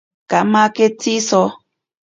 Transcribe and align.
Kamake 0.29 0.85
tziso. 0.99 1.41